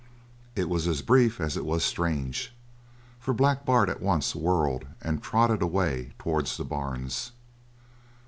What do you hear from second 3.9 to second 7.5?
once whirled and trotted away towards the barns.